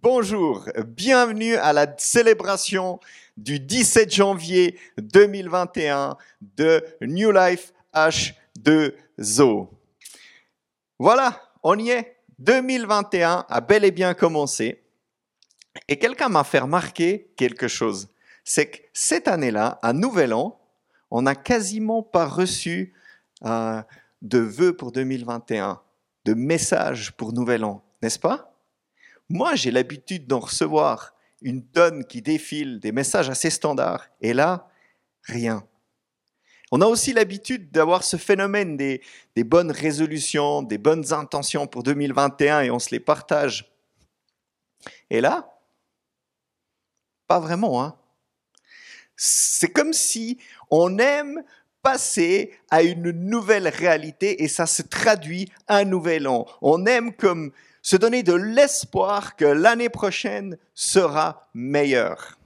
Bonjour, 0.00 0.68
bienvenue 0.86 1.56
à 1.56 1.72
la 1.72 1.92
célébration 1.98 3.00
du 3.36 3.58
17 3.58 4.14
janvier 4.14 4.78
2021 4.98 6.16
de 6.56 6.84
New 7.02 7.32
Life 7.32 7.72
H2O. 7.92 9.70
Voilà, 11.00 11.42
on 11.64 11.76
y 11.80 11.90
est. 11.90 12.16
2021 12.38 13.44
a 13.48 13.60
bel 13.60 13.84
et 13.84 13.90
bien 13.90 14.14
commencé. 14.14 14.84
Et 15.88 15.98
quelqu'un 15.98 16.28
m'a 16.28 16.44
fait 16.44 16.60
remarquer 16.60 17.32
quelque 17.36 17.66
chose. 17.66 18.08
C'est 18.44 18.70
que 18.70 18.78
cette 18.92 19.26
année-là, 19.26 19.80
à 19.82 19.92
Nouvel 19.92 20.32
An, 20.32 20.60
on 21.10 21.22
n'a 21.22 21.34
quasiment 21.34 22.04
pas 22.04 22.26
reçu 22.26 22.94
euh, 23.44 23.82
de 24.22 24.38
vœux 24.38 24.76
pour 24.76 24.92
2021, 24.92 25.80
de 26.24 26.34
messages 26.34 27.10
pour 27.16 27.32
Nouvel 27.32 27.64
An, 27.64 27.82
n'est-ce 28.00 28.20
pas? 28.20 28.47
Moi, 29.28 29.54
j'ai 29.54 29.70
l'habitude 29.70 30.26
d'en 30.26 30.40
recevoir 30.40 31.14
une 31.42 31.64
tonne 31.64 32.04
qui 32.04 32.22
défile, 32.22 32.80
des 32.80 32.92
messages 32.92 33.30
assez 33.30 33.50
standards, 33.50 34.08
et 34.20 34.32
là, 34.32 34.70
rien. 35.22 35.66
On 36.70 36.80
a 36.80 36.86
aussi 36.86 37.12
l'habitude 37.12 37.70
d'avoir 37.70 38.04
ce 38.04 38.16
phénomène 38.16 38.76
des, 38.76 39.02
bonnes 39.36 39.70
résolutions, 39.70 40.62
des 40.62 40.78
bonnes 40.78 41.12
intentions 41.12 41.66
pour 41.66 41.82
2021, 41.82 42.62
et 42.62 42.70
on 42.70 42.78
se 42.78 42.90
les 42.90 43.00
partage. 43.00 43.72
Et 45.10 45.20
là, 45.20 45.58
pas 47.26 47.40
vraiment. 47.40 47.82
Hein 47.82 47.96
C'est 49.16 49.72
comme 49.72 49.92
si 49.92 50.38
on 50.70 50.98
aime 50.98 51.42
passer 51.82 52.58
à 52.70 52.82
une 52.82 53.10
nouvelle 53.10 53.68
réalité 53.68 54.42
et 54.42 54.48
ça 54.48 54.66
se 54.66 54.82
traduit 54.82 55.50
un 55.68 55.84
nouvel 55.84 56.26
an. 56.26 56.46
On 56.60 56.84
aime 56.86 57.14
comme 57.14 57.52
se 57.82 57.96
donner 57.96 58.22
de 58.22 58.34
l'espoir 58.34 59.36
que 59.36 59.44
l'année 59.44 59.88
prochaine 59.88 60.58
sera 60.74 61.48
meilleure. 61.54 62.38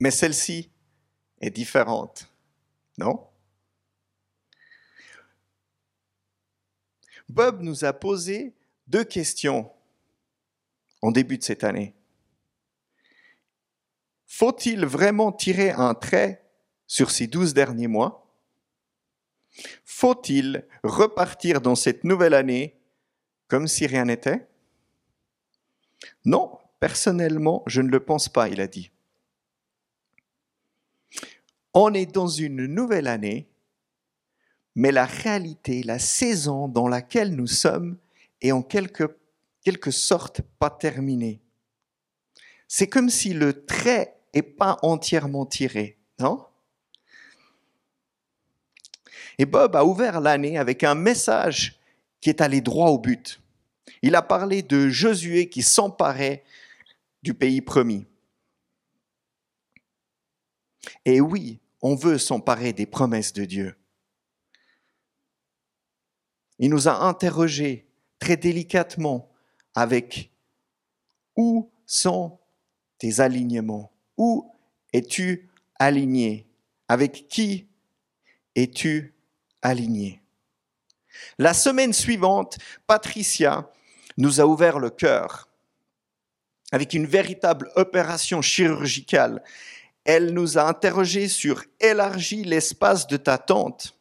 Mais 0.00 0.10
celle-ci 0.10 0.70
est 1.40 1.50
différente, 1.50 2.30
non? 2.98 3.26
Bob 7.28 7.60
nous 7.60 7.84
a 7.84 7.92
posé 7.92 8.54
deux 8.86 9.04
questions 9.04 9.70
en 11.02 11.10
début 11.10 11.38
de 11.38 11.44
cette 11.44 11.64
année. 11.64 11.94
Faut-il 14.26 14.86
vraiment 14.86 15.32
tirer 15.32 15.70
un 15.70 15.94
trait 15.94 16.44
sur 16.86 17.10
ces 17.10 17.26
douze 17.26 17.54
derniers 17.54 17.86
mois? 17.86 18.26
Faut-il 19.84 20.66
repartir 20.84 21.60
dans 21.60 21.74
cette 21.74 22.04
nouvelle 22.04 22.34
année 22.34 22.77
comme 23.48 23.66
si 23.66 23.86
rien 23.86 24.04
n'était? 24.04 24.46
Non, 26.24 26.58
personnellement, 26.80 27.62
je 27.66 27.80
ne 27.80 27.88
le 27.88 28.00
pense 28.00 28.28
pas, 28.28 28.48
il 28.48 28.60
a 28.60 28.66
dit. 28.66 28.90
On 31.74 31.92
est 31.94 32.06
dans 32.06 32.28
une 32.28 32.66
nouvelle 32.66 33.08
année, 33.08 33.48
mais 34.74 34.92
la 34.92 35.06
réalité, 35.06 35.82
la 35.82 35.98
saison 35.98 36.68
dans 36.68 36.88
laquelle 36.88 37.34
nous 37.34 37.46
sommes 37.46 37.98
est 38.40 38.52
en 38.52 38.62
quelque, 38.62 39.10
sorte 39.90 40.42
pas 40.58 40.70
terminée. 40.70 41.40
C'est 42.68 42.86
comme 42.86 43.10
si 43.10 43.32
le 43.32 43.64
trait 43.64 44.14
n'est 44.34 44.42
pas 44.42 44.78
entièrement 44.82 45.46
tiré, 45.46 45.98
non? 46.18 46.44
Et 49.38 49.46
Bob 49.46 49.76
a 49.76 49.84
ouvert 49.84 50.20
l'année 50.20 50.58
avec 50.58 50.84
un 50.84 50.94
message 50.94 51.77
qui 52.20 52.30
est 52.30 52.40
allé 52.40 52.60
droit 52.60 52.90
au 52.90 52.98
but. 52.98 53.40
Il 54.02 54.14
a 54.14 54.22
parlé 54.22 54.62
de 54.62 54.88
Josué 54.88 55.48
qui 55.48 55.62
s'emparait 55.62 56.44
du 57.22 57.34
pays 57.34 57.60
promis. 57.60 58.06
Et 61.04 61.20
oui, 61.20 61.60
on 61.82 61.94
veut 61.94 62.18
s'emparer 62.18 62.72
des 62.72 62.86
promesses 62.86 63.32
de 63.32 63.44
Dieu. 63.44 63.76
Il 66.58 66.70
nous 66.70 66.88
a 66.88 67.04
interrogés 67.04 67.86
très 68.18 68.36
délicatement 68.36 69.30
avec 69.74 70.30
où 71.36 71.70
sont 71.86 72.38
tes 72.98 73.20
alignements 73.20 73.92
Où 74.16 74.52
es-tu 74.92 75.48
aligné? 75.78 76.46
Avec 76.88 77.28
qui 77.28 77.68
es-tu 78.54 79.14
alignés. 79.62 80.20
La 81.38 81.54
semaine 81.54 81.92
suivante, 81.92 82.58
Patricia 82.86 83.70
nous 84.16 84.40
a 84.40 84.44
ouvert 84.44 84.78
le 84.78 84.90
cœur 84.90 85.48
avec 86.72 86.92
une 86.94 87.06
véritable 87.06 87.70
opération 87.76 88.42
chirurgicale. 88.42 89.42
Elle 90.04 90.32
nous 90.32 90.58
a 90.58 90.68
interrogés 90.68 91.28
sur 91.28 91.64
élargis 91.80 92.44
l'espace 92.44 93.06
de 93.06 93.16
ta 93.16 93.38
tente. 93.38 93.98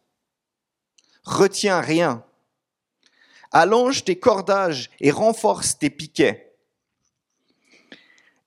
Retiens 1.24 1.82
rien. 1.82 2.24
Allonge 3.52 4.04
tes 4.04 4.20
cordages 4.20 4.90
et 5.00 5.12
renforce 5.12 5.78
tes 5.78 5.90
piquets. 5.90 6.56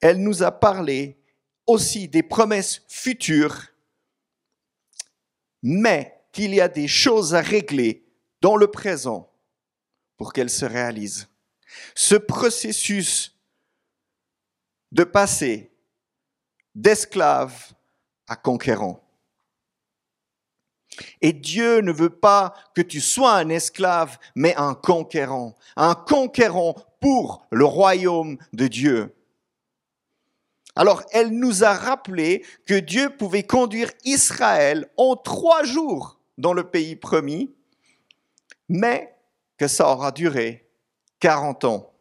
Elle 0.00 0.22
nous 0.22 0.42
a 0.42 0.50
parlé 0.50 1.18
aussi 1.66 2.08
des 2.08 2.22
promesses 2.22 2.82
futures, 2.88 3.66
mais 5.62 6.20
qu'il 6.32 6.54
y 6.54 6.60
a 6.60 6.68
des 6.68 6.88
choses 6.88 7.34
à 7.34 7.40
régler 7.40 8.09
dans 8.40 8.56
le 8.56 8.68
présent 8.68 9.30
pour 10.16 10.32
qu'elles 10.32 10.50
se 10.50 10.64
réalisent. 10.64 11.28
Ce 11.94 12.14
processus 12.14 13.36
de 14.92 15.04
passer 15.04 15.70
d'esclave 16.74 17.72
à 18.28 18.36
conquérant. 18.36 19.02
Et 21.20 21.32
Dieu 21.32 21.80
ne 21.80 21.92
veut 21.92 22.10
pas 22.10 22.54
que 22.74 22.82
tu 22.82 23.00
sois 23.00 23.32
un 23.34 23.48
esclave, 23.48 24.18
mais 24.34 24.54
un 24.56 24.74
conquérant. 24.74 25.54
Un 25.76 25.94
conquérant 25.94 26.74
pour 27.00 27.46
le 27.50 27.64
royaume 27.64 28.38
de 28.52 28.66
Dieu. 28.66 29.14
Alors 30.76 31.02
elle 31.12 31.30
nous 31.30 31.64
a 31.64 31.74
rappelé 31.74 32.44
que 32.66 32.74
Dieu 32.74 33.10
pouvait 33.16 33.42
conduire 33.42 33.90
Israël 34.04 34.88
en 34.96 35.16
trois 35.16 35.64
jours 35.64 36.20
dans 36.38 36.52
le 36.52 36.64
pays 36.70 36.96
promis, 36.96 37.54
mais 38.70 39.12
que 39.58 39.66
ça 39.66 39.90
aura 39.90 40.12
duré 40.12 40.64
40 41.18 41.64
ans. 41.64 41.92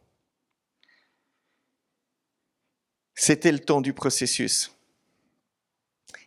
C'était 3.14 3.52
le 3.52 3.58
temps 3.58 3.80
du 3.80 3.92
processus. 3.92 4.72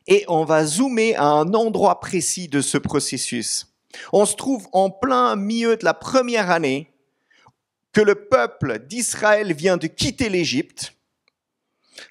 Et 0.06 0.26
on 0.28 0.44
va 0.44 0.66
zoomer 0.66 1.16
à 1.16 1.26
un 1.26 1.53
endroit 1.53 2.02
précis 2.02 2.50
de 2.50 2.59
ce 2.59 2.78
processus. 2.78 3.74
On 4.12 4.26
se 4.26 4.36
trouve 4.36 4.68
en 4.74 4.92
plein 4.92 5.38
milieu 5.38 5.78
de 5.78 5.86
la 5.86 5.94
première 5.94 6.52
année 6.52 6.92
que 7.94 8.02
le 8.02 8.28
peuple 8.28 8.80
d'Israël 8.80 9.53
vient 9.53 9.78
de 9.78 9.88
quitter 9.88 10.28
l'Égypte, 10.28 10.94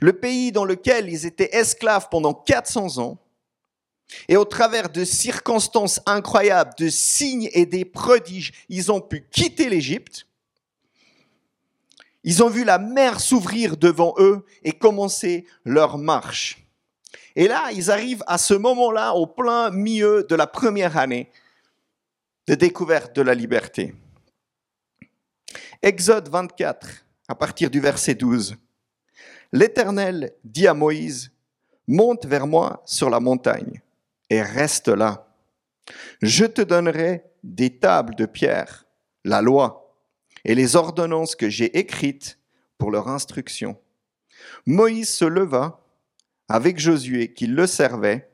le 0.00 0.14
pays 0.14 0.52
dans 0.52 0.64
lequel 0.64 1.10
ils 1.10 1.26
étaient 1.26 1.54
esclaves 1.54 2.08
pendant 2.10 2.32
400 2.32 2.98
ans, 2.98 3.18
et 4.28 4.36
au 4.36 4.44
travers 4.44 4.90
de 4.90 5.04
circonstances 5.04 6.00
incroyables, 6.06 6.72
de 6.78 6.88
signes 6.88 7.48
et 7.52 7.66
des 7.66 7.84
prodiges, 7.84 8.52
ils 8.68 8.92
ont 8.92 9.00
pu 9.00 9.26
quitter 9.30 9.68
l'Égypte. 9.68 10.26
Ils 12.24 12.42
ont 12.42 12.48
vu 12.48 12.64
la 12.64 12.78
mer 12.78 13.20
s'ouvrir 13.20 13.76
devant 13.76 14.14
eux 14.18 14.44
et 14.62 14.72
commencer 14.72 15.46
leur 15.64 15.98
marche. 15.98 16.58
Et 17.34 17.48
là, 17.48 17.70
ils 17.72 17.90
arrivent 17.90 18.22
à 18.26 18.38
ce 18.38 18.54
moment-là 18.54 19.14
au 19.14 19.26
plein 19.26 19.70
milieu 19.70 20.24
de 20.28 20.34
la 20.34 20.46
première 20.46 20.96
année 20.96 21.30
de 22.46 22.54
découverte 22.54 23.14
de 23.16 23.22
la 23.22 23.34
liberté. 23.34 23.94
Exode 25.80 26.28
24, 26.28 26.88
à 27.28 27.34
partir 27.34 27.70
du 27.70 27.80
verset 27.80 28.14
12. 28.14 28.56
L'Éternel 29.52 30.32
dit 30.44 30.66
à 30.66 30.74
Moïse, 30.74 31.32
monte 31.88 32.26
vers 32.26 32.46
moi 32.46 32.82
sur 32.86 33.10
la 33.10 33.20
montagne 33.20 33.82
et 34.32 34.40
reste 34.40 34.88
là. 34.88 35.28
Je 36.22 36.46
te 36.46 36.62
donnerai 36.62 37.22
des 37.42 37.78
tables 37.78 38.14
de 38.14 38.24
pierre, 38.24 38.86
la 39.24 39.42
loi 39.42 39.94
et 40.46 40.54
les 40.54 40.74
ordonnances 40.74 41.36
que 41.36 41.50
j'ai 41.50 41.78
écrites 41.78 42.38
pour 42.78 42.90
leur 42.90 43.08
instruction. 43.08 43.78
Moïse 44.64 45.10
se 45.10 45.26
leva 45.26 45.84
avec 46.48 46.78
Josué 46.78 47.34
qui 47.34 47.46
le 47.46 47.66
servait, 47.66 48.30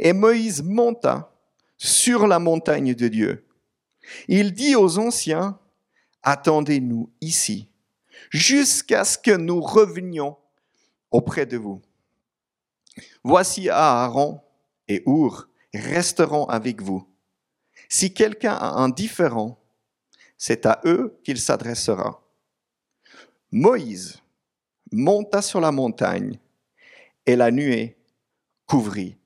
et 0.00 0.12
Moïse 0.12 0.64
monta 0.64 1.32
sur 1.78 2.26
la 2.26 2.40
montagne 2.40 2.94
de 2.94 3.06
Dieu. 3.06 3.46
Il 4.26 4.52
dit 4.52 4.74
aux 4.74 4.98
anciens, 4.98 5.60
attendez-nous 6.24 7.12
ici, 7.20 7.68
jusqu'à 8.30 9.04
ce 9.04 9.16
que 9.16 9.36
nous 9.36 9.60
revenions 9.60 10.36
auprès 11.12 11.46
de 11.46 11.56
vous. 11.56 11.82
Voici 13.22 13.70
Aaron 13.70 14.43
et 14.88 15.02
Our 15.06 15.48
resteront 15.72 16.46
avec 16.46 16.82
vous. 16.82 17.06
Si 17.88 18.12
quelqu'un 18.12 18.54
a 18.54 18.74
un 18.74 18.88
différent, 18.88 19.58
c'est 20.36 20.66
à 20.66 20.80
eux 20.84 21.18
qu'il 21.24 21.38
s'adressera. 21.38 22.22
Moïse 23.50 24.20
monta 24.90 25.42
sur 25.42 25.60
la 25.60 25.70
montagne 25.70 26.38
et 27.26 27.36
la 27.36 27.50
nuée 27.50 27.96
couvrit 28.66 29.16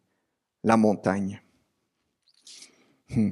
la 0.65 0.77
montagne. 0.77 1.43
Hmm. 3.11 3.31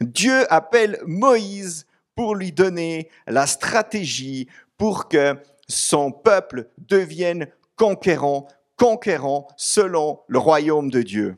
Dieu 0.00 0.52
appelle 0.52 1.00
Moïse 1.06 1.86
pour 2.14 2.34
lui 2.34 2.52
donner 2.52 3.10
la 3.26 3.46
stratégie 3.46 4.48
pour 4.76 5.08
que 5.08 5.36
son 5.68 6.12
peuple 6.12 6.68
devienne 6.78 7.48
conquérant, 7.76 8.48
conquérant 8.76 9.48
selon 9.56 10.20
le 10.28 10.38
royaume 10.38 10.90
de 10.90 11.02
Dieu. 11.02 11.36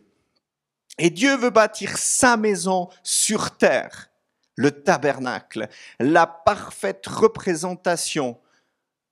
Et 0.99 1.11
Dieu 1.11 1.37
veut 1.37 1.51
bâtir 1.51 1.97
sa 1.97 2.37
maison 2.37 2.89
sur 3.03 3.57
terre, 3.57 4.11
le 4.57 4.83
tabernacle, 4.83 5.69
la 5.99 6.27
parfaite 6.27 7.07
représentation 7.07 8.41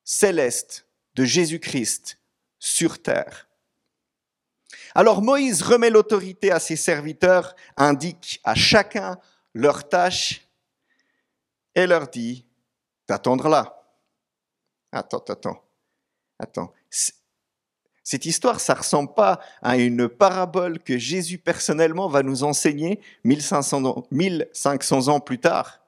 céleste 0.04 0.86
de 1.14 1.24
Jésus-Christ 1.24 2.18
sur 2.58 3.00
terre. 3.02 3.48
Alors 4.94 5.22
Moïse 5.22 5.62
remet 5.62 5.90
l'autorité 5.90 6.50
à 6.50 6.60
ses 6.60 6.76
serviteurs, 6.76 7.54
indique 7.76 8.40
à 8.44 8.54
chacun 8.54 9.18
leur 9.54 9.88
tâche 9.88 10.46
et 11.74 11.86
leur 11.86 12.08
dit 12.08 12.46
d'attendre 13.08 13.48
là. 13.48 13.76
Attends, 14.92 15.24
attends, 15.28 15.64
attends. 16.38 16.72
Cette 18.10 18.26
histoire, 18.26 18.58
ça 18.58 18.74
ressemble 18.74 19.14
pas 19.14 19.38
à 19.62 19.76
une 19.76 20.08
parabole 20.08 20.80
que 20.80 20.98
Jésus 20.98 21.38
personnellement 21.38 22.08
va 22.08 22.24
nous 22.24 22.42
enseigner 22.42 22.98
1500 23.22 23.84
ans, 23.84 24.04
1500 24.10 25.06
ans 25.06 25.20
plus 25.20 25.38
tard. 25.38 25.80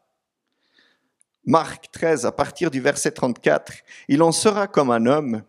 Marc 1.45 1.91
13, 1.91 2.25
à 2.25 2.31
partir 2.31 2.71
du 2.71 2.81
verset 2.81 3.11
34, 3.11 3.73
il 4.07 4.23
en 4.23 4.31
sera 4.31 4.69
comme 4.69 4.93
un 4.93 5.07
homme 5.07 5.43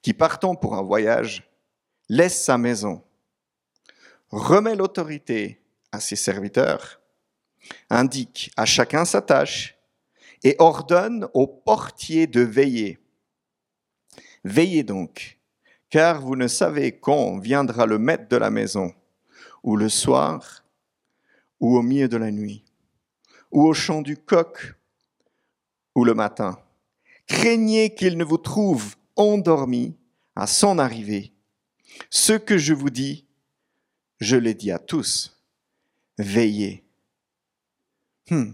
qui, 0.00 0.14
partant 0.14 0.54
pour 0.54 0.74
un 0.74 0.80
voyage, 0.80 1.46
laisse 2.08 2.42
sa 2.42 2.56
maison, 2.56 3.02
remet 4.30 4.74
l'autorité 4.74 5.60
à 5.92 6.00
ses 6.00 6.16
serviteurs, 6.16 7.02
indique 7.90 8.50
à 8.56 8.64
chacun 8.64 9.04
sa 9.04 9.20
tâche 9.20 9.76
et 10.44 10.56
ordonne 10.60 11.28
au 11.34 11.46
portier 11.46 12.26
de 12.26 12.40
veiller. 12.40 12.98
Veillez 14.44 14.82
donc, 14.82 15.37
car 15.90 16.20
vous 16.20 16.36
ne 16.36 16.48
savez 16.48 16.98
quand 16.98 17.38
viendra 17.38 17.86
le 17.86 17.98
maître 17.98 18.28
de 18.28 18.36
la 18.36 18.50
maison, 18.50 18.92
ou 19.62 19.76
le 19.76 19.88
soir, 19.88 20.64
ou 21.60 21.76
au 21.76 21.82
milieu 21.82 22.08
de 22.08 22.16
la 22.16 22.30
nuit, 22.30 22.64
ou 23.50 23.66
au 23.66 23.74
chant 23.74 24.02
du 24.02 24.16
coq, 24.16 24.74
ou 25.94 26.04
le 26.04 26.14
matin. 26.14 26.58
Craignez 27.26 27.94
qu'il 27.94 28.16
ne 28.16 28.24
vous 28.24 28.38
trouve 28.38 28.96
endormi 29.16 29.96
à 30.36 30.46
son 30.46 30.78
arrivée. 30.78 31.32
Ce 32.10 32.32
que 32.32 32.58
je 32.58 32.74
vous 32.74 32.90
dis, 32.90 33.26
je 34.20 34.36
l'ai 34.36 34.54
dit 34.54 34.70
à 34.70 34.78
tous. 34.78 35.36
Veillez. 36.18 36.84
Hmm. 38.30 38.52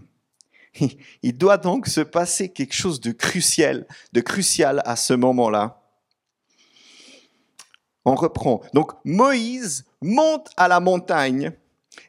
Il 1.23 1.37
doit 1.37 1.57
donc 1.57 1.87
se 1.87 2.01
passer 2.01 2.49
quelque 2.49 2.73
chose 2.73 2.99
de 2.99 3.11
crucial, 3.11 3.87
de 4.13 4.21
crucial 4.21 4.81
à 4.85 4.95
ce 4.95 5.13
moment-là. 5.13 5.84
On 8.05 8.15
reprend. 8.15 8.61
Donc 8.73 8.91
Moïse 9.03 9.85
monte 10.01 10.49
à 10.57 10.67
la 10.67 10.79
montagne 10.79 11.51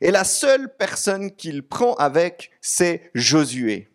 et 0.01 0.11
la 0.11 0.25
seule 0.25 0.75
personne 0.77 1.35
qu'il 1.35 1.67
prend 1.67 1.95
avec, 1.95 2.51
c'est 2.61 3.11
Josué. 3.15 3.89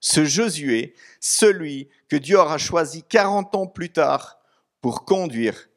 Ce 0.00 0.24
Josué, 0.24 0.94
celui 1.20 1.88
que 2.08 2.16
Dieu 2.16 2.38
aura 2.38 2.58
choisi 2.58 3.02
40 3.02 3.54
ans 3.56 3.66
plus 3.66 3.90
tard 3.90 4.38
pour 4.80 5.04
conduire 5.04 5.68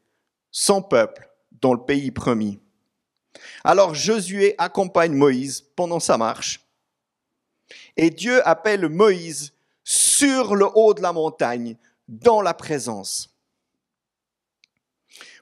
son 0.51 0.81
peuple 0.81 1.29
dans 1.51 1.73
le 1.73 1.83
pays 1.83 2.11
promis. 2.11 2.59
Alors 3.63 3.95
Josué 3.95 4.56
accompagne 4.57 5.13
Moïse 5.13 5.61
pendant 5.75 6.00
sa 6.00 6.17
marche 6.17 6.61
et 7.97 8.09
Dieu 8.09 8.47
appelle 8.47 8.88
Moïse 8.89 9.53
sur 9.83 10.56
le 10.56 10.67
haut 10.75 10.94
de 10.94 11.01
la 11.01 11.13
montagne, 11.13 11.75
dans 12.07 12.41
la 12.41 12.53
présence. 12.53 13.38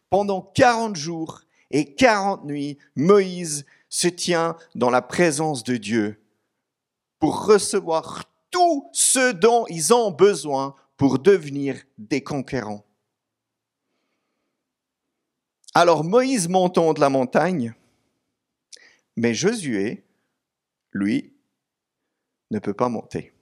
Pendant 0.10 0.42
40 0.42 0.96
jours 0.96 1.42
et 1.72 1.94
40 1.94 2.46
nuits, 2.46 2.78
Moïse 2.96 3.66
se 3.90 4.08
tient 4.08 4.56
dans 4.76 4.90
la 4.90 5.02
présence 5.02 5.64
de 5.64 5.78
Dieu 5.78 6.22
pour 7.20 7.46
recevoir 7.46 8.24
tout 8.52 8.90
ce 8.94 9.32
dont 9.32 9.66
ils 9.68 9.94
ont 9.94 10.12
besoin 10.12 10.76
pour 10.96 11.20
devenir 11.20 11.82
des 11.98 12.24
conquérants. 12.24 12.86
Alors 15.74 16.04
Moïse 16.04 16.48
montant 16.48 16.94
de 16.94 17.00
la 17.00 17.10
montagne, 17.10 17.74
mais 19.16 19.34
Josué, 19.34 20.04
lui, 20.92 21.34
ne 22.50 22.60
peut 22.60 22.74
pas 22.74 22.90
monter. 22.90 23.34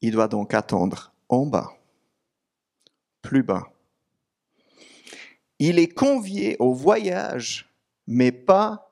Il 0.00 0.12
doit 0.12 0.28
donc 0.28 0.54
attendre 0.54 1.12
en 1.28 1.46
bas, 1.46 1.76
plus 3.22 3.42
bas. 3.42 3.73
Il 5.58 5.78
est 5.78 5.88
convié 5.88 6.56
au 6.58 6.72
voyage, 6.72 7.70
mais 8.06 8.32
pas 8.32 8.90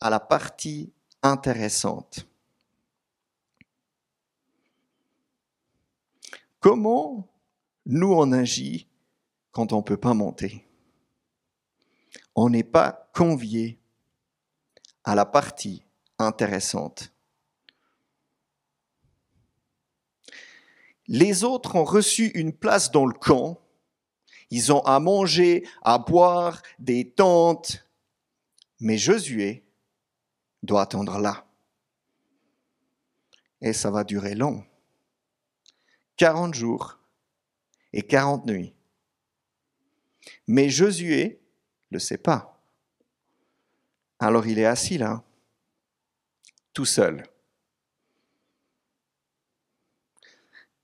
à 0.00 0.10
la 0.10 0.20
partie 0.20 0.92
intéressante. 1.22 2.26
Comment 6.60 7.28
nous 7.86 8.12
on 8.12 8.32
agit 8.32 8.88
quand 9.50 9.72
on 9.72 9.78
ne 9.78 9.82
peut 9.82 9.96
pas 9.96 10.14
monter? 10.14 10.66
On 12.34 12.50
n'est 12.50 12.64
pas 12.64 13.10
convié 13.14 13.78
à 15.04 15.14
la 15.14 15.26
partie 15.26 15.82
intéressante. 16.18 17.12
Les 21.08 21.44
autres 21.44 21.74
ont 21.76 21.84
reçu 21.84 22.28
une 22.28 22.52
place 22.52 22.90
dans 22.90 23.06
le 23.06 23.14
camp. 23.14 23.61
Ils 24.54 24.70
ont 24.70 24.82
à 24.82 25.00
manger, 25.00 25.66
à 25.80 25.96
boire, 25.96 26.60
des 26.78 27.10
tentes. 27.10 27.88
Mais 28.80 28.98
Josué 28.98 29.64
doit 30.62 30.82
attendre 30.82 31.18
là. 31.18 31.46
Et 33.62 33.72
ça 33.72 33.90
va 33.90 34.04
durer 34.04 34.34
long. 34.34 34.62
40 36.18 36.52
jours 36.52 36.98
et 37.94 38.02
40 38.02 38.44
nuits. 38.44 38.74
Mais 40.46 40.68
Josué 40.68 41.40
ne 41.90 41.96
le 41.96 41.98
sait 41.98 42.18
pas. 42.18 42.62
Alors 44.18 44.46
il 44.46 44.58
est 44.58 44.66
assis 44.66 44.98
là, 44.98 45.24
tout 46.74 46.84
seul. 46.84 47.26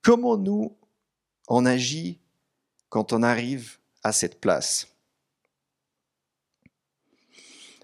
Comment 0.00 0.38
nous, 0.38 0.75
on 1.48 1.66
agit 1.66 2.18
quand 2.88 3.12
on 3.12 3.23
arrive 3.23 3.78
à 4.02 4.12
cette 4.12 4.40
place 4.40 4.88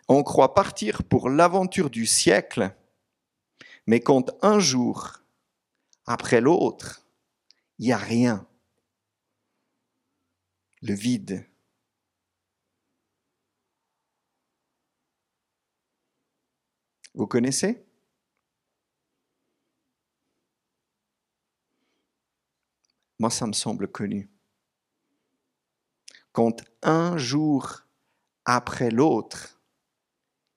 On 0.08 0.22
croit 0.22 0.54
partir 0.54 1.02
pour 1.02 1.30
l'aventure 1.30 1.88
du 1.88 2.04
siècle, 2.04 2.76
mais 3.86 4.00
quand 4.00 4.32
un 4.42 4.58
jour, 4.58 5.22
après 6.04 6.42
l'autre, 6.42 7.06
il 7.78 7.86
n'y 7.86 7.92
a 7.92 7.96
rien, 7.96 8.46
le 10.82 10.92
vide. 10.92 11.48
Vous 17.14 17.26
connaissez? 17.26 17.82
Moi, 23.18 23.30
ça 23.30 23.46
me 23.46 23.52
semble 23.52 23.88
connu. 23.88 24.33
Quand 26.34 26.62
un 26.82 27.16
jour 27.16 27.84
après 28.44 28.90
l'autre, 28.90 29.62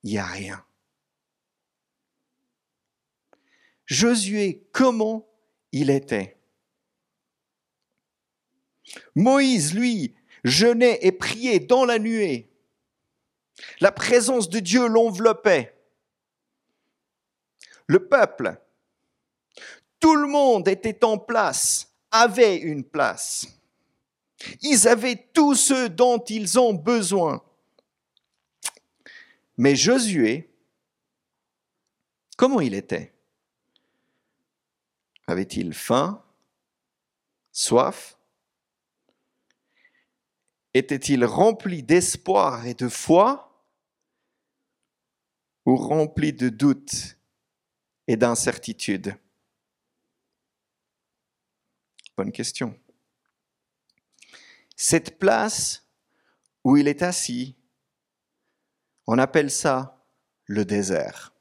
il 0.02 0.10
n'y 0.10 0.18
a 0.18 0.26
rien. 0.26 0.66
Josué, 3.86 4.68
comment 4.72 5.26
il 5.72 5.88
était? 5.88 6.36
Moïse, 9.14 9.72
lui, 9.72 10.14
jeûnait 10.44 10.98
et 11.00 11.12
priait 11.12 11.60
dans 11.60 11.84
la 11.84 11.98
nuée. 11.98 12.52
La 13.80 13.92
présence 13.92 14.50
de 14.50 14.58
Dieu 14.58 14.88
l'enveloppait. 14.88 15.80
Le 17.86 18.06
peuple, 18.06 18.60
tout 20.00 20.16
le 20.16 20.26
monde 20.26 20.68
était 20.68 21.04
en 21.04 21.18
place 21.18 21.88
avaient 22.10 22.56
une 22.56 22.84
place. 22.84 23.46
Ils 24.62 24.86
avaient 24.86 25.28
tout 25.32 25.54
ce 25.54 25.88
dont 25.88 26.18
ils 26.18 26.58
ont 26.58 26.74
besoin. 26.74 27.42
Mais 29.56 29.74
Josué, 29.74 30.54
comment 32.36 32.60
il 32.60 32.74
était? 32.74 33.12
Avait-il 35.26 35.74
faim? 35.74 36.24
Soif? 37.52 38.16
Était-il 40.74 41.24
rempli 41.24 41.82
d'espoir 41.82 42.66
et 42.66 42.74
de 42.74 42.88
foi? 42.88 43.44
Ou 45.66 45.76
rempli 45.76 46.32
de 46.32 46.48
doutes 46.48 47.18
et 48.06 48.16
d'incertitudes 48.16 49.18
Bonne 52.16 52.32
question. 52.32 52.78
Cette 54.80 55.18
place 55.18 55.90
où 56.62 56.76
il 56.76 56.86
est 56.86 57.02
assis, 57.02 57.56
on 59.08 59.18
appelle 59.18 59.50
ça 59.50 60.06
le 60.44 60.64
désert. 60.64 61.34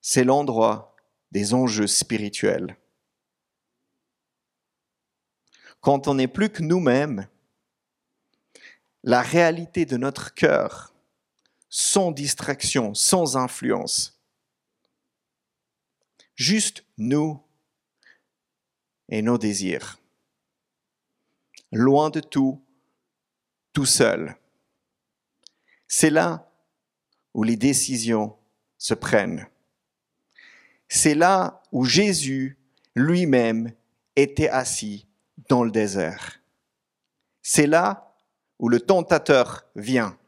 C'est 0.00 0.24
l'endroit 0.24 0.96
des 1.32 1.52
enjeux 1.52 1.88
spirituels. 1.88 2.78
Quand 5.80 6.08
on 6.08 6.14
n'est 6.14 6.26
plus 6.26 6.48
que 6.48 6.62
nous-mêmes, 6.62 7.28
la 9.02 9.20
réalité 9.20 9.84
de 9.84 9.98
notre 9.98 10.32
cœur, 10.32 10.94
sans 11.68 12.12
distraction, 12.12 12.94
sans 12.94 13.36
influence, 13.36 14.22
juste 16.34 16.82
nous 16.96 17.44
et 19.10 19.20
nos 19.20 19.36
désirs, 19.36 19.98
loin 21.72 22.10
de 22.10 22.20
tout, 22.20 22.62
tout 23.72 23.86
seul. 23.86 24.36
C'est 25.88 26.10
là 26.10 26.50
où 27.34 27.42
les 27.42 27.56
décisions 27.56 28.36
se 28.78 28.94
prennent. 28.94 29.46
C'est 30.88 31.14
là 31.14 31.62
où 31.72 31.84
Jésus 31.84 32.58
lui-même 32.94 33.72
était 34.14 34.48
assis 34.48 35.06
dans 35.48 35.64
le 35.64 35.70
désert. 35.70 36.40
C'est 37.42 37.66
là 37.66 38.14
où 38.58 38.68
le 38.68 38.80
tentateur 38.80 39.66
vient. 39.76 40.18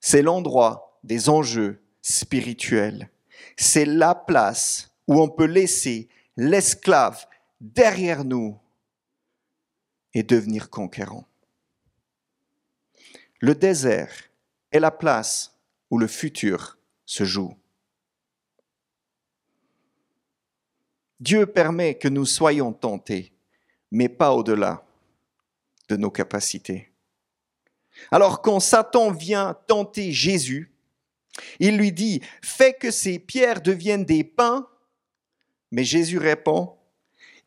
C'est 0.00 0.22
l'endroit 0.22 1.00
des 1.02 1.28
enjeux 1.28 1.82
spirituels. 2.00 3.10
C'est 3.56 3.84
la 3.84 4.14
place 4.14 4.92
où 5.08 5.20
on 5.20 5.28
peut 5.28 5.46
laisser 5.46 6.08
l'esclave 6.36 7.26
derrière 7.60 8.24
nous 8.24 8.58
et 10.14 10.22
devenir 10.22 10.70
conquérant. 10.70 11.26
Le 13.40 13.54
désert 13.54 14.12
est 14.72 14.80
la 14.80 14.90
place 14.90 15.58
où 15.90 15.98
le 15.98 16.06
futur 16.06 16.78
se 17.04 17.24
joue. 17.24 17.56
Dieu 21.20 21.46
permet 21.46 21.96
que 21.96 22.08
nous 22.08 22.26
soyons 22.26 22.72
tentés, 22.72 23.32
mais 23.90 24.08
pas 24.08 24.32
au-delà 24.32 24.84
de 25.88 25.96
nos 25.96 26.10
capacités. 26.10 26.92
Alors 28.10 28.42
quand 28.42 28.60
Satan 28.60 29.10
vient 29.10 29.54
tenter 29.66 30.12
Jésus, 30.12 30.72
il 31.58 31.76
lui 31.76 31.92
dit, 31.92 32.20
fais 32.42 32.74
que 32.74 32.90
ces 32.90 33.18
pierres 33.18 33.60
deviennent 33.60 34.04
des 34.04 34.24
pains, 34.24 34.68
mais 35.70 35.84
Jésus 35.84 36.18
répond, 36.18 36.75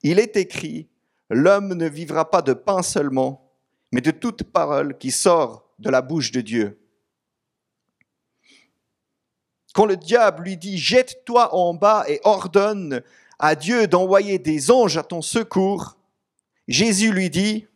il 0.03 0.19
est 0.19 0.37
écrit, 0.37 0.87
l'homme 1.29 1.73
ne 1.73 1.87
vivra 1.87 2.29
pas 2.29 2.41
de 2.41 2.53
pain 2.53 2.81
seulement, 2.81 3.51
mais 3.91 4.01
de 4.01 4.11
toute 4.11 4.43
parole 4.43 4.97
qui 4.97 5.11
sort 5.11 5.69
de 5.79 5.89
la 5.89 6.01
bouche 6.01 6.31
de 6.31 6.41
Dieu. 6.41 6.79
Quand 9.73 9.85
le 9.85 9.97
diable 9.97 10.43
lui 10.43 10.57
dit, 10.57 10.77
jette-toi 10.77 11.53
en 11.53 11.73
bas 11.73 12.03
et 12.07 12.19
ordonne 12.23 13.01
à 13.37 13.55
Dieu 13.55 13.87
d'envoyer 13.87 14.39
des 14.39 14.71
anges 14.71 14.97
à 14.97 15.03
ton 15.03 15.21
secours, 15.21 15.95
Jésus 16.67 17.11
lui 17.11 17.29
dit, 17.29 17.67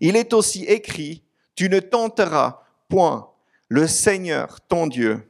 il 0.00 0.16
est 0.16 0.32
aussi 0.32 0.64
écrit, 0.64 1.22
tu 1.54 1.68
ne 1.68 1.80
tenteras 1.80 2.62
point 2.88 3.30
le 3.68 3.86
Seigneur 3.86 4.60
ton 4.62 4.86
Dieu. 4.86 5.27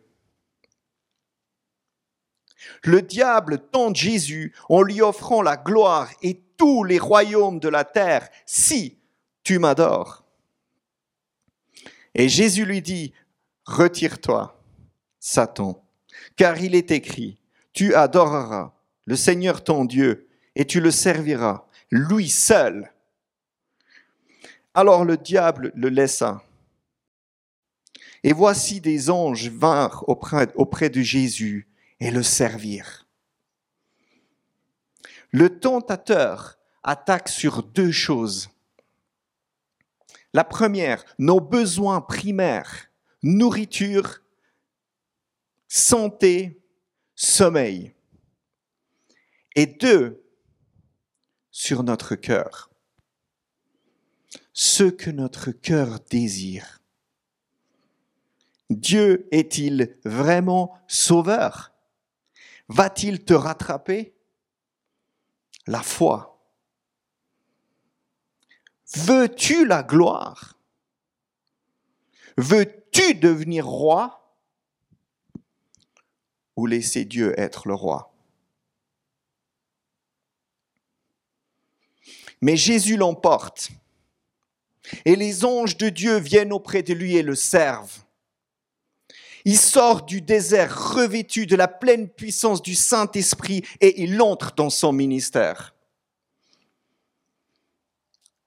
Le 2.84 3.02
diable 3.02 3.58
tente 3.70 3.96
Jésus 3.96 4.54
en 4.68 4.82
lui 4.82 5.00
offrant 5.00 5.42
la 5.42 5.56
gloire 5.56 6.10
et 6.22 6.42
tous 6.56 6.84
les 6.84 6.98
royaumes 6.98 7.60
de 7.60 7.68
la 7.68 7.84
terre 7.84 8.28
si 8.46 8.98
tu 9.42 9.58
m'adores. 9.58 10.24
Et 12.14 12.28
Jésus 12.28 12.64
lui 12.64 12.82
dit, 12.82 13.12
retire-toi, 13.64 14.60
Satan, 15.20 15.84
car 16.36 16.60
il 16.60 16.74
est 16.74 16.90
écrit, 16.90 17.38
tu 17.72 17.94
adoreras 17.94 18.72
le 19.04 19.16
Seigneur 19.16 19.64
ton 19.64 19.84
Dieu, 19.84 20.28
et 20.54 20.66
tu 20.66 20.80
le 20.80 20.90
serviras, 20.90 21.66
lui 21.90 22.28
seul. 22.28 22.92
Alors 24.74 25.04
le 25.04 25.16
diable 25.16 25.72
le 25.74 25.88
laissa. 25.88 26.42
Et 28.24 28.32
voici 28.32 28.80
des 28.80 29.10
anges 29.10 29.48
vinrent 29.48 30.04
auprès, 30.08 30.90
de 30.90 31.00
Jésus 31.00 31.67
et 32.00 32.10
le 32.10 32.22
servirent. 32.22 33.06
Le 35.30 35.60
tentateur 35.60 36.58
attaque 36.82 37.28
sur 37.28 37.62
deux 37.62 37.92
choses. 37.92 38.48
La 40.32 40.44
première, 40.44 41.04
nos 41.18 41.40
besoins 41.40 42.00
primaires, 42.00 42.90
nourriture, 43.22 44.22
santé, 45.66 46.62
sommeil 47.14 47.94
et 49.54 49.66
deux, 49.66 50.24
sur 51.50 51.82
notre 51.82 52.14
cœur. 52.14 52.70
Ce 54.52 54.84
que 54.84 55.10
notre 55.10 55.50
cœur 55.50 55.98
désire. 56.08 56.80
Dieu 58.70 59.26
est-il 59.32 59.98
vraiment 60.04 60.78
sauveur? 60.86 61.72
Va-t-il 62.68 63.24
te 63.24 63.34
rattraper? 63.34 64.14
La 65.66 65.82
foi. 65.82 66.38
Veux-tu 68.94 69.66
la 69.66 69.82
gloire? 69.82 70.58
Veux-tu 72.36 73.14
devenir 73.14 73.66
roi? 73.66 74.36
Ou 76.56 76.66
laisser 76.66 77.04
Dieu 77.04 77.38
être 77.38 77.68
le 77.68 77.74
roi? 77.74 78.14
Mais 82.40 82.56
Jésus 82.56 82.96
l'emporte. 82.96 83.70
Et 85.04 85.16
les 85.16 85.44
anges 85.44 85.76
de 85.76 85.88
Dieu 85.88 86.18
viennent 86.18 86.52
auprès 86.52 86.82
de 86.82 86.94
lui 86.94 87.16
et 87.16 87.22
le 87.22 87.34
servent. 87.34 88.04
Il 89.44 89.56
sort 89.56 90.02
du 90.02 90.20
désert 90.20 90.94
revêtu 90.94 91.46
de 91.46 91.56
la 91.56 91.68
pleine 91.68 92.08
puissance 92.08 92.62
du 92.62 92.74
Saint-Esprit 92.74 93.64
et 93.80 94.02
il 94.02 94.20
entre 94.20 94.54
dans 94.54 94.70
son 94.70 94.92
ministère. 94.92 95.74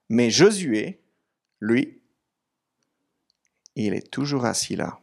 Mais 0.08 0.30
Josué, 0.30 1.00
lui, 1.60 2.00
il 3.76 3.94
est 3.94 4.10
toujours 4.10 4.44
assis 4.44 4.76
là. 4.76 4.98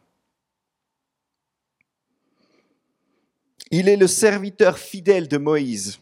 Il 3.72 3.88
est 3.88 3.96
le 3.96 4.06
serviteur 4.06 4.78
fidèle 4.78 5.28
de 5.28 5.38
Moïse. 5.38 6.00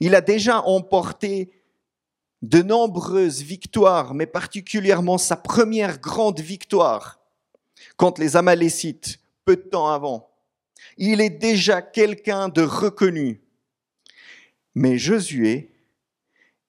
Il 0.00 0.14
a 0.14 0.20
déjà 0.20 0.62
emporté 0.62 1.50
de 2.42 2.62
nombreuses 2.62 3.42
victoires, 3.42 4.14
mais 4.14 4.26
particulièrement 4.26 5.18
sa 5.18 5.36
première 5.36 5.98
grande 6.00 6.38
victoire 6.38 7.17
contre 7.98 8.22
les 8.22 8.36
Amalécites, 8.36 9.20
peu 9.44 9.56
de 9.56 9.60
temps 9.60 9.88
avant. 9.88 10.30
Il 10.96 11.20
est 11.20 11.28
déjà 11.28 11.82
quelqu'un 11.82 12.48
de 12.48 12.62
reconnu. 12.62 13.42
Mais 14.74 14.96
Josué 14.96 15.74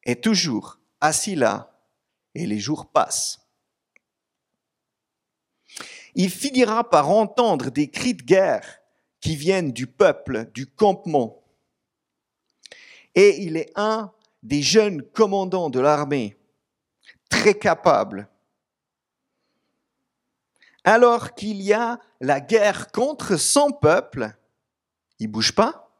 est 0.03 0.21
toujours 0.21 0.79
assis 0.99 1.35
là 1.35 1.79
et 2.35 2.45
les 2.45 2.59
jours 2.59 2.91
passent. 2.91 3.39
Il 6.15 6.29
finira 6.29 6.89
par 6.89 7.09
entendre 7.09 7.69
des 7.69 7.89
cris 7.89 8.15
de 8.15 8.23
guerre 8.23 8.81
qui 9.21 9.37
viennent 9.37 9.71
du 9.71 9.87
peuple, 9.87 10.49
du 10.53 10.67
campement 10.67 11.39
et 13.15 13.41
il 13.41 13.57
est 13.57 13.71
un 13.75 14.11
des 14.43 14.61
jeunes 14.61 15.01
commandants 15.01 15.69
de 15.69 15.79
l'armée, 15.79 16.37
très 17.29 17.53
capable. 17.53 18.29
Alors 20.91 21.35
qu'il 21.35 21.61
y 21.61 21.71
a 21.71 21.99
la 22.19 22.39
guerre 22.41 22.91
contre 22.91 23.37
son 23.37 23.71
peuple, 23.71 24.35
il 25.19 25.27
bouge 25.27 25.51
pas. 25.51 25.95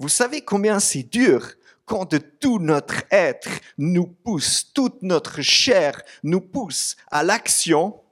Vous 0.00 0.08
savez 0.08 0.44
combien 0.44 0.80
c'est 0.80 1.04
dur 1.04 1.52
quand 1.84 2.10
de 2.10 2.18
tout 2.18 2.58
notre 2.58 3.04
être 3.12 3.48
nous 3.78 4.08
pousse, 4.08 4.72
toute 4.74 5.02
notre 5.02 5.40
chair 5.40 6.02
nous 6.24 6.40
pousse 6.40 6.96
à 7.12 7.22
l'action, 7.22 8.02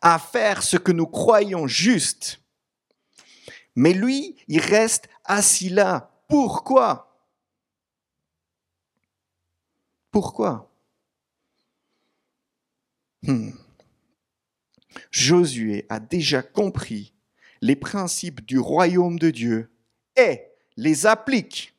à 0.00 0.18
faire 0.18 0.62
ce 0.62 0.78
que 0.78 0.92
nous 0.92 1.06
croyons 1.06 1.66
juste 1.66 2.40
Mais 3.76 3.92
lui, 3.92 4.42
il 4.48 4.60
reste 4.60 5.10
assis 5.26 5.68
là. 5.68 6.10
Pourquoi? 6.26 7.22
Pourquoi? 10.10 10.71
Hmm. 13.22 13.50
Josué 15.10 15.86
a 15.88 16.00
déjà 16.00 16.42
compris 16.42 17.14
les 17.60 17.76
principes 17.76 18.44
du 18.44 18.58
royaume 18.58 19.18
de 19.18 19.30
Dieu 19.30 19.70
et 20.16 20.42
les 20.76 21.06
applique. 21.06 21.74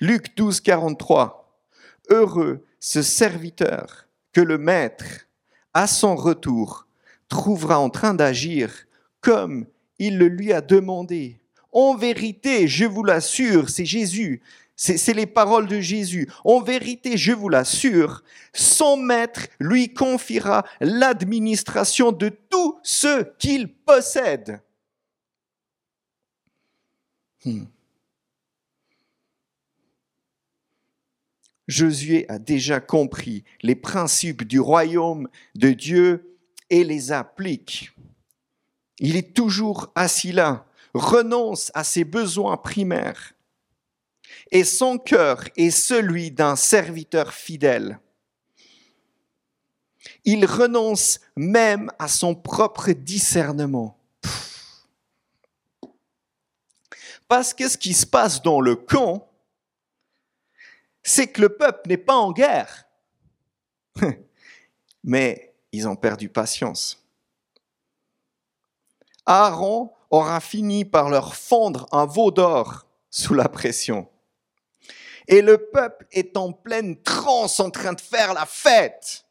Luc 0.00 0.36
12, 0.36 0.60
43. 0.60 1.62
Heureux 2.10 2.66
ce 2.80 3.02
serviteur 3.02 4.08
que 4.32 4.40
le 4.40 4.58
maître, 4.58 5.26
à 5.74 5.86
son 5.86 6.16
retour, 6.16 6.86
trouvera 7.28 7.78
en 7.78 7.90
train 7.90 8.14
d'agir 8.14 8.86
comme 9.20 9.66
il 9.98 10.18
le 10.18 10.28
lui 10.28 10.52
a 10.52 10.60
demandé. 10.60 11.40
En 11.72 11.94
vérité, 11.94 12.66
je 12.66 12.84
vous 12.84 13.04
l'assure, 13.04 13.68
c'est 13.68 13.84
Jésus, 13.84 14.42
c'est 14.80 15.12
les 15.12 15.26
paroles 15.26 15.66
de 15.66 15.78
Jésus. 15.78 16.26
En 16.42 16.62
vérité, 16.62 17.18
je 17.18 17.32
vous 17.32 17.50
l'assure, 17.50 18.24
son 18.54 18.96
maître 18.96 19.46
lui 19.58 19.92
confiera 19.92 20.64
l'administration 20.80 22.12
de 22.12 22.30
tout 22.30 22.78
ce 22.82 23.24
qu'il 23.36 23.74
possède. 23.74 24.62
Hmm. 27.44 27.64
Josué 31.68 32.24
a 32.30 32.38
déjà 32.38 32.80
compris 32.80 33.44
les 33.62 33.76
principes 33.76 34.44
du 34.44 34.60
royaume 34.60 35.28
de 35.56 35.72
Dieu 35.72 36.38
et 36.70 36.84
les 36.84 37.12
applique. 37.12 37.90
Il 38.98 39.16
est 39.16 39.34
toujours 39.34 39.92
assis 39.94 40.32
là, 40.32 40.66
renonce 40.94 41.70
à 41.74 41.84
ses 41.84 42.04
besoins 42.04 42.56
primaires. 42.56 43.34
Et 44.50 44.64
son 44.64 44.98
cœur 44.98 45.44
est 45.56 45.70
celui 45.70 46.30
d'un 46.30 46.56
serviteur 46.56 47.32
fidèle. 47.32 48.00
Il 50.24 50.44
renonce 50.44 51.20
même 51.36 51.90
à 51.98 52.08
son 52.08 52.34
propre 52.34 52.92
discernement. 52.92 53.98
Parce 57.28 57.54
que 57.54 57.68
ce 57.68 57.78
qui 57.78 57.94
se 57.94 58.06
passe 58.06 58.42
dans 58.42 58.60
le 58.60 58.74
camp, 58.74 59.30
c'est 61.02 61.28
que 61.28 61.40
le 61.40 61.56
peuple 61.56 61.88
n'est 61.88 61.96
pas 61.96 62.16
en 62.16 62.32
guerre. 62.32 62.86
Mais 65.04 65.54
ils 65.72 65.88
ont 65.88 65.96
perdu 65.96 66.28
patience. 66.28 67.00
Aaron 69.26 69.92
aura 70.10 70.40
fini 70.40 70.84
par 70.84 71.08
leur 71.08 71.36
fondre 71.36 71.86
un 71.92 72.04
veau 72.04 72.30
d'or 72.30 72.86
sous 73.10 73.34
la 73.34 73.48
pression. 73.48 74.08
Et 75.28 75.42
le 75.42 75.58
peuple 75.58 76.06
est 76.12 76.36
en 76.36 76.52
pleine 76.52 77.00
transe 77.02 77.60
en 77.60 77.70
train 77.70 77.92
de 77.92 78.00
faire 78.00 78.34
la 78.34 78.46
fête. 78.46 79.24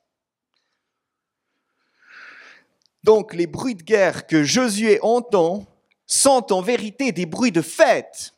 Donc 3.03 3.33
les 3.33 3.47
bruits 3.47 3.75
de 3.75 3.83
guerre 3.83 4.27
que 4.27 4.43
Josué 4.43 4.99
entend 5.01 5.65
sont 6.05 6.51
en 6.51 6.61
vérité 6.61 7.11
des 7.11 7.25
bruits 7.25 7.51
de 7.51 7.61
fête. 7.61 8.33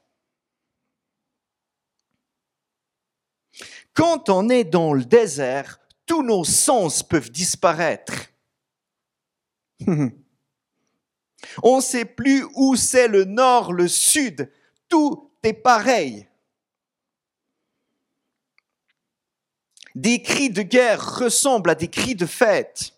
Quand 3.93 4.29
on 4.29 4.49
est 4.49 4.63
dans 4.63 4.93
le 4.93 5.03
désert, 5.03 5.79
tous 6.05 6.23
nos 6.23 6.43
sens 6.43 7.03
peuvent 7.03 7.31
disparaître. 7.31 8.13
on 11.63 11.77
ne 11.77 11.81
sait 11.81 12.05
plus 12.05 12.45
où 12.55 12.75
c'est 12.75 13.07
le 13.07 13.25
nord, 13.25 13.73
le 13.73 13.87
sud, 13.87 14.51
tout 14.87 15.31
est 15.43 15.53
pareil. 15.53 16.27
Des 19.95 20.21
cris 20.21 20.49
de 20.49 20.61
guerre 20.61 21.19
ressemblent 21.19 21.69
à 21.69 21.75
des 21.75 21.89
cris 21.89 22.15
de 22.15 22.25
fête. 22.25 22.93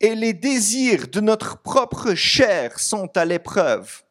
Et 0.00 0.14
les 0.14 0.32
désirs 0.32 1.08
de 1.08 1.20
notre 1.20 1.58
propre 1.58 2.14
chair 2.14 2.78
sont 2.78 3.10
à 3.16 3.24
l'épreuve. 3.24 4.02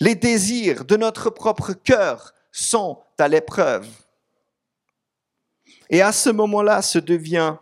Les 0.00 0.14
désirs 0.14 0.84
de 0.84 0.96
notre 0.96 1.30
propre 1.30 1.72
cœur 1.72 2.34
sont 2.52 3.02
à 3.18 3.28
l'épreuve. 3.28 3.88
Et 5.90 6.02
à 6.02 6.12
ce 6.12 6.30
moment-là 6.30 6.82
se 6.82 6.98
devient 6.98 7.56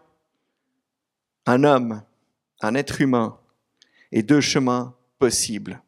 un 1.47 1.65
homme, 1.65 2.03
un 2.61 2.75
être 2.75 3.01
humain, 3.01 3.39
et 4.13 4.23
deux 4.23 4.41
chemins 4.41 4.95
possibles. 5.19 5.83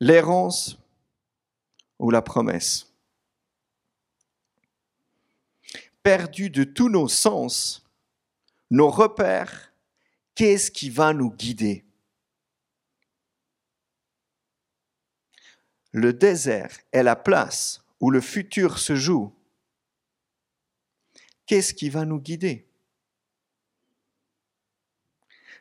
L'errance 0.00 0.78
ou 1.98 2.10
la 2.10 2.22
promesse. 2.22 2.87
Perdu 6.08 6.48
de 6.48 6.64
tous 6.64 6.88
nos 6.88 7.06
sens, 7.06 7.86
nos 8.70 8.88
repères, 8.88 9.74
qu'est-ce 10.34 10.70
qui 10.70 10.88
va 10.88 11.12
nous 11.12 11.30
guider? 11.30 11.84
Le 15.92 16.14
désert 16.14 16.74
est 16.92 17.02
la 17.02 17.14
place 17.14 17.84
où 18.00 18.10
le 18.10 18.22
futur 18.22 18.78
se 18.78 18.96
joue. 18.96 19.36
Qu'est-ce 21.44 21.74
qui 21.74 21.90
va 21.90 22.06
nous 22.06 22.20
guider? 22.20 22.66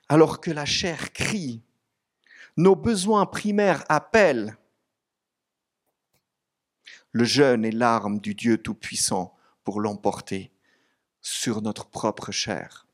Alors 0.08 0.40
que 0.40 0.52
la 0.52 0.64
chair 0.64 1.12
crie, 1.12 1.62
nos 2.56 2.78
besoins 2.78 3.26
primaires 3.26 3.84
appellent, 3.90 4.56
le 7.12 7.26
jeûne 7.26 7.66
est 7.66 7.72
l'arme 7.72 8.22
du 8.22 8.34
Dieu 8.34 8.58
Tout-Puissant 8.58 9.37
pour 9.68 9.82
l'emporter 9.82 10.50
sur 11.20 11.62
notre 11.62 11.88
propre 11.88 12.32
chair. 12.32 12.88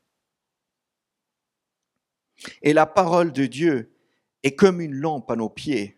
Et 2.62 2.72
la 2.72 2.84
parole 2.84 3.32
de 3.32 3.46
Dieu 3.46 3.94
est 4.42 4.56
comme 4.56 4.80
une 4.80 4.96
lampe 4.96 5.30
à 5.30 5.36
nos 5.36 5.48
pieds 5.48 5.96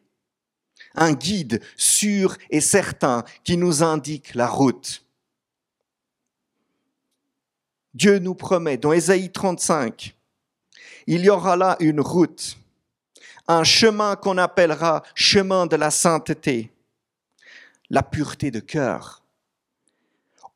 un 0.94 1.14
guide 1.14 1.62
sûr 1.78 2.36
et 2.50 2.60
certain 2.60 3.24
qui 3.42 3.56
nous 3.56 3.82
indique 3.82 4.34
la 4.34 4.48
route. 4.48 5.02
Dieu 7.94 8.18
nous 8.18 8.34
promet 8.34 8.76
dans 8.76 8.92
Ésaïe 8.92 9.32
35, 9.32 10.14
il 11.06 11.24
y 11.24 11.30
aura 11.30 11.56
là 11.56 11.78
une 11.80 12.02
route, 12.02 12.58
un 13.48 13.64
chemin 13.64 14.14
qu'on 14.14 14.36
appellera 14.36 15.02
chemin 15.14 15.64
de 15.64 15.76
la 15.76 15.90
sainteté, 15.90 16.70
la 17.88 18.02
pureté 18.02 18.50
de 18.50 18.60
cœur. 18.60 19.22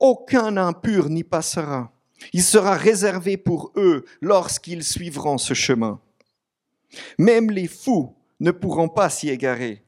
Aucun 0.01 0.57
impur 0.57 1.09
n'y 1.11 1.25
passera. 1.25 1.93
Il 2.33 2.43
sera 2.43 2.75
réservé 2.75 3.37
pour 3.37 3.73
eux 3.77 4.05
lorsqu'ils 4.21 4.85
suivront 4.85 5.39
ce 5.39 5.55
chemin. 5.55 6.01
Même 7.19 7.51
les 7.51 7.69
fous 7.69 8.15
ne 8.41 8.51
pourront 8.51 8.89
pas 8.89 9.11
s'y 9.11 9.29
égarer. 9.29 9.85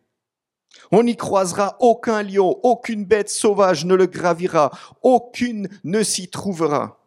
On 0.91 1.03
n'y 1.03 1.17
croisera 1.17 1.77
aucun 1.81 2.23
lion, 2.23 2.59
aucune 2.63 3.05
bête 3.05 3.31
sauvage 3.31 3.85
ne 3.85 3.95
le 3.95 4.07
gravira, 4.07 4.71
aucune 5.03 5.69
ne 5.85 6.03
s'y 6.03 6.29
trouvera. 6.29 6.99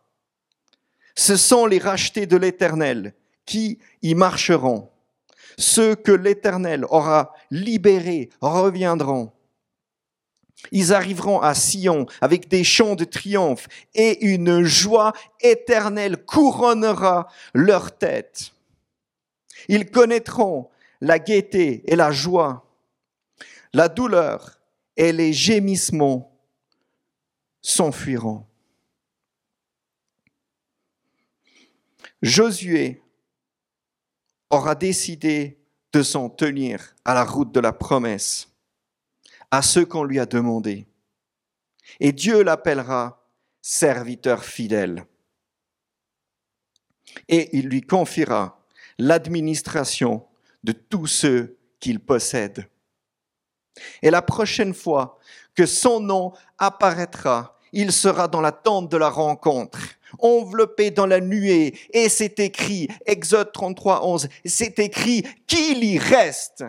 Ce 1.15 1.36
sont 1.36 1.65
les 1.65 1.80
rachetés 1.80 2.26
de 2.26 2.38
l'Éternel 2.38 3.13
qui 3.46 3.80
y 4.02 4.15
marcheront. 4.15 4.89
Ceux 5.58 5.96
que 5.96 6.12
l'Éternel 6.12 6.86
aura 6.89 7.34
libérés 7.52 8.30
reviendront. 8.41 9.32
Ils 10.72 10.94
arriveront 10.94 11.41
à 11.41 11.54
Sion 11.54 12.06
avec 12.22 12.48
des 12.48 12.63
chants 12.63 12.96
de 12.96 13.04
triomphe 13.04 13.68
et 13.94 14.26
une 14.26 14.63
joie 14.63 15.13
éternelle 15.41 16.18
couronnera 16.26 17.28
leur 17.54 17.98
tête. 17.98 18.52
Ils 19.68 19.89
connaîtront 19.89 20.70
la 21.02 21.20
gaieté 21.20 21.84
et 21.86 21.96
la 21.96 22.12
joie 22.12 22.65
la 23.76 23.89
douleur 23.89 24.58
et 24.96 25.12
les 25.12 25.34
gémissements 25.34 26.39
s'enfuiront. 27.62 28.46
Josué 32.22 33.04
aura 34.50 34.76
décidé 34.76 35.60
de 35.91 36.04
s'en 36.04 36.30
tenir 36.30 36.96
à 37.04 37.13
la 37.13 37.26
route 37.26 37.52
de 37.52 37.60
la 37.60 37.74
promesse, 37.74 38.48
à 39.51 39.62
ce 39.62 39.79
qu'on 39.79 40.03
lui 40.03 40.19
a 40.19 40.25
demandé. 40.25 40.88
Et 41.99 42.12
Dieu 42.12 42.43
l'appellera 42.43 43.25
serviteur 43.62 44.43
fidèle. 44.43 45.05
Et 47.27 47.58
il 47.58 47.67
lui 47.67 47.81
confiera 47.81 48.63
l'administration 48.97 50.25
de 50.63 50.71
tous 50.71 51.08
ceux 51.08 51.58
qu'il 51.79 51.99
possède. 51.99 52.67
Et 54.01 54.10
la 54.10 54.21
prochaine 54.21 54.73
fois 54.73 55.19
que 55.53 55.65
son 55.65 55.99
nom 55.99 56.34
apparaîtra, 56.58 57.58
il 57.73 57.91
sera 57.91 58.27
dans 58.27 58.41
la 58.41 58.51
tente 58.51 58.89
de 58.89 58.97
la 58.97 59.10
rencontre, 59.10 59.79
enveloppé 60.19 60.91
dans 60.91 61.05
la 61.05 61.19
nuée. 61.19 61.77
Et 61.91 62.10
c'est 62.10 62.39
écrit, 62.39 62.88
Exode 63.05 63.51
33, 63.51 64.05
11, 64.05 64.29
c'est 64.45 64.79
écrit 64.79 65.23
qu'il 65.45 65.84
y 65.84 65.97
reste. 65.97 66.63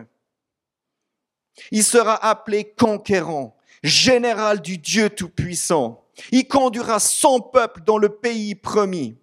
Il 1.71 1.85
sera 1.85 2.15
appelé 2.25 2.73
conquérant, 2.73 3.57
général 3.83 4.61
du 4.61 4.79
Dieu 4.79 5.11
Tout-Puissant. 5.11 6.05
Il 6.33 6.47
conduira 6.49 6.99
son 6.99 7.41
peuple 7.41 7.83
dans 7.83 7.99
le 7.99 8.09
pays 8.09 8.55
promis. 8.55 9.19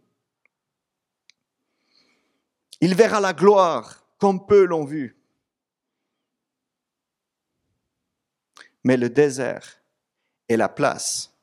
Il 2.82 2.96
verra 2.96 3.20
la 3.20 3.34
gloire 3.34 4.06
comme 4.18 4.46
peu 4.46 4.66
l'ont 4.66 4.86
vu. 4.86 5.18
Mais 8.84 8.98
le 8.98 9.10
désert 9.10 9.80
est 10.50 10.58
la 10.58 10.70
place 10.70 11.34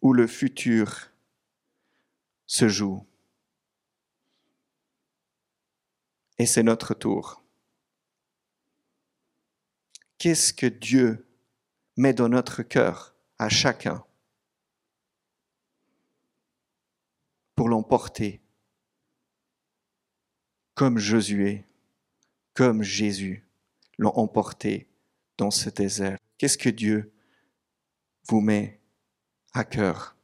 où 0.00 0.12
le 0.12 0.26
futur 0.26 1.10
se 2.46 2.68
joue. 2.68 3.04
Et 6.38 6.46
c'est 6.46 6.62
notre 6.62 6.94
tour. 6.94 7.42
Qu'est-ce 10.18 10.52
que 10.52 10.66
Dieu 10.66 11.26
met 11.96 12.12
dans 12.12 12.28
notre 12.28 12.62
cœur 12.62 13.14
à 13.38 13.48
chacun 13.48 14.04
pour 17.54 17.68
l'emporter 17.68 18.40
comme 20.74 20.98
Josué, 20.98 21.64
comme 22.54 22.82
Jésus 22.82 23.48
l'ont 23.96 24.16
emporté 24.16 24.88
dans 25.36 25.50
ce 25.50 25.70
désert? 25.70 26.18
Qu'est-ce 26.36 26.58
que 26.58 26.68
Dieu 26.68 27.12
vous 28.28 28.40
met 28.40 28.80
à 29.52 29.64
cœur? 29.64 30.16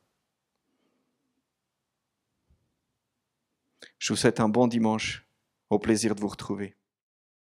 Je 3.99 4.13
vous 4.13 4.17
souhaite 4.17 4.41
un 4.41 4.49
bon 4.49 4.67
dimanche. 4.67 5.25
Au 5.71 5.79
plaisir 5.79 6.15
de 6.15 6.21
vous 6.21 6.29
retrouver. 6.29 6.77